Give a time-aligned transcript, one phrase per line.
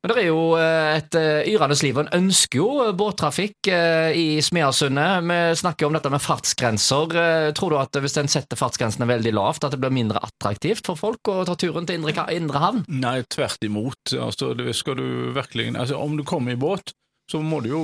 [0.00, 3.68] Men det er jo eh, et eh, yrende liv, og en ønsker jo eh, båttrafikk
[4.16, 5.26] i Smeasundet.
[5.28, 7.12] Vi snakker jo om dette med fartsgrenser.
[7.56, 10.96] Tror du at hvis en setter fartsgrensene veldig lavt, at det blir mindre attraktivt for
[10.96, 12.86] folk å ta turen til Indre, indre havn?
[12.88, 14.14] Nei, tvert imot.
[14.16, 16.94] Altså, skal du virkelig, altså, om du kommer i båt,
[17.30, 17.82] så må du jo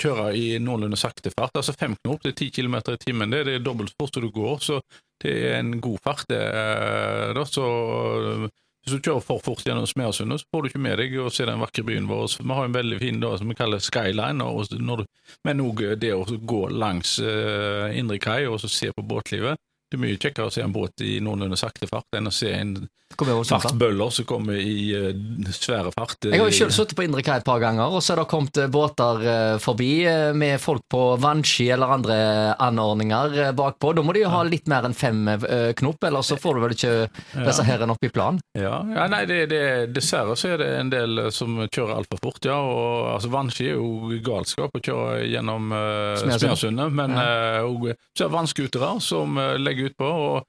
[0.00, 1.54] kjøre i noenlunde sakte fart.
[1.60, 4.32] Altså Fem knop til ti km i timen, det, er dobbelt så fort som du
[4.34, 4.80] går, så
[5.22, 6.24] det er en god fart.
[6.32, 6.40] Det,
[7.36, 7.68] da, så
[8.90, 11.44] Hvis du kjører for fort gjennom Smeasundet, så får du ikke med deg å se
[11.46, 12.32] den vakre byen vår.
[12.42, 15.04] Vi har en veldig fin da, som vi kaller skyline, og når du,
[15.46, 19.62] men òg det å gå langs uh, indre kai og se på båtlivet.
[19.90, 22.52] Det er mye kjekkere å se en båt i noenlunde sakte fart enn å se
[22.54, 22.76] en
[23.18, 26.28] fartsbøller som kommer i uh, svære fart.
[26.30, 28.28] Jeg har jo selv sittet på Indre Kai et par ganger, og så er det
[28.30, 32.18] kommet eh, båter eh, forbi eh, med folk på vannski eller andre
[32.62, 33.92] anordninger eh, bakpå.
[33.98, 36.62] Da må de jo ha litt mer enn fem eh, knop, eller så får du
[36.62, 36.94] vel ikke
[37.34, 38.38] disse herrene opp i plan.
[38.58, 39.62] Ja, ja nei, det, det,
[39.96, 42.60] dessverre så er det en del eh, som kjører altfor fort, ja.
[42.62, 46.14] Og, altså, vannski er jo galskap å kjøre gjennom uh.
[46.22, 50.14] Smeasundet, men eh, uh, så er det vannskutere som eh, legger utpå.
[50.30, 50.46] og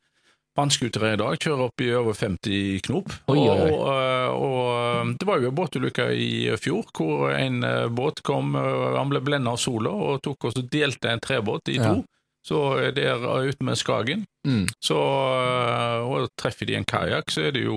[0.60, 3.14] Vannskutere i dag kjører opp i over 50 knop.
[3.32, 3.70] Oi, oi, oi.
[3.72, 4.66] Og, eh, og
[5.08, 9.22] eh, det var jo en båtulykke i fjor hvor en eh, båt kom, han ble
[9.24, 11.94] blenda av sola og tok og delte en trebåt i Ja.
[11.94, 12.04] to.
[12.44, 14.26] Så er det er ute med Skagen.
[14.48, 14.66] Mm.
[14.82, 17.76] Så, og treffer de en kajakk, så er det jo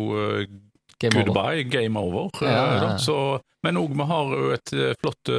[0.99, 1.71] game goodbye, over.
[1.71, 2.31] game over.
[2.41, 2.95] Ja, ja, ja.
[2.99, 5.31] Så, men òg vi har jo et flott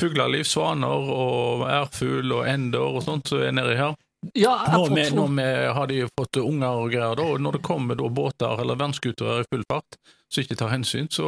[0.00, 3.92] fugleliv, svaner og ærfugl og ender og sånt som er nedi her.
[4.38, 7.62] Ja, Nå, med, nå med, har de fått unger og greier, da, og når det
[7.66, 9.98] kommer da båter eller vannskutere i full fart
[10.32, 11.26] som ikke tar hensyn, så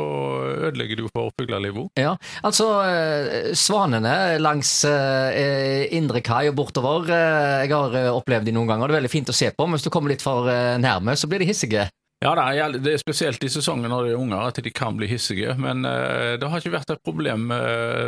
[0.70, 1.90] ødelegger du for fuglelivet òg.
[2.00, 2.14] Ja,
[2.46, 8.54] altså eh, Svanene langs eh, Indre Kai og bortover, eh, jeg har eh, opplevd de
[8.56, 10.48] noen ganger, det er veldig fint å se på, men hvis du kommer litt for
[10.48, 11.88] eh, nærme, så blir de hissige.
[12.24, 12.32] Ja,
[12.72, 15.82] det er spesielt i sesongen når de er unger at de kan bli hissige, men
[15.84, 17.50] det har ikke vært et problem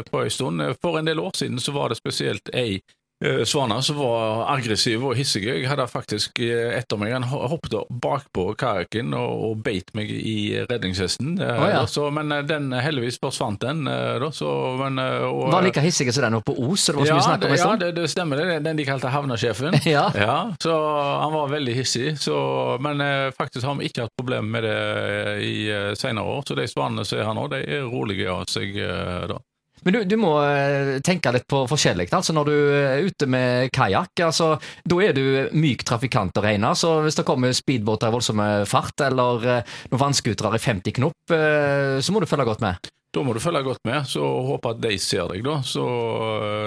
[0.08, 0.62] på en stund.
[0.80, 2.78] For en del år siden så var det spesielt ei
[3.24, 5.44] eh, som var aggressiv og hissig.
[5.46, 11.36] Jeg hadde faktisk eh, etter meg, han hoppet bakpå kajakken og, beit meg i redningshesten.
[11.40, 11.84] Oh, ja.
[11.90, 15.84] så, men eh, den heldigvis forsvant den, eh, da, så men, eh, og, Var like
[15.84, 18.40] hissige som den oppe på Os, så det var ja, om ja det, det stemmer,
[18.40, 19.80] det den de kalte havnesjefen.
[19.86, 20.08] Ja.
[20.18, 20.72] Ja, så
[21.20, 22.16] han var veldig hissig.
[22.18, 22.36] Så,
[22.80, 26.42] men eh, faktisk har vi ikke hatt problemer med det eh, i eh, senere år.
[26.48, 29.38] Så de svanene som er her nå, de er rolige av seg eh, da.
[29.84, 32.08] Men du, du må eh, tenke litt på forskjellig.
[32.16, 34.54] Altså når du er ute med kajakk, altså,
[34.84, 35.22] da er du
[35.56, 36.72] myk trafikant å regne.
[36.78, 41.36] Så hvis det kommer speedbåter i voldsomme fart, eller eh, noen vannskutere i 50 knop,
[41.36, 42.92] eh, så må du følge godt med.
[43.16, 45.56] Da må du følge godt med, så håper at de ser deg, da.
[45.64, 45.84] Så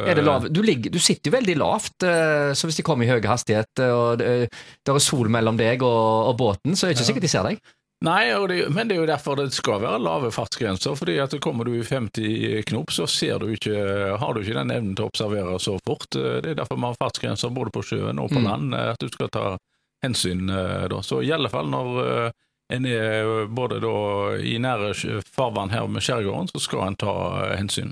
[0.10, 0.22] eh?
[0.50, 3.70] Du, ligger, du sitter jo veldig lavt, eh, så hvis de kommer i høy hastighet,
[3.84, 7.10] eh, og det, det er sol mellom deg og, og båten, så er det ikke
[7.12, 7.62] sikkert de ser deg.
[8.06, 10.96] Nei, det, men det er jo derfor det skal være lave fartsgrenser.
[10.96, 13.76] fordi at kommer du i 50 knop, så ser du ikke,
[14.22, 16.08] har du ikke den evnen til å observere så fort.
[16.16, 18.48] Det er derfor vi har fartsgrenser både på sjøen og på Mm.
[18.48, 19.58] land, at du skal ta
[20.04, 21.02] hensyn eh, da.
[21.04, 22.32] Så i alle fall når eh,
[22.72, 24.94] en er både da i nære
[25.28, 27.16] farvann her med skjærgården, så skal en ta
[27.52, 27.92] eh, hensyn.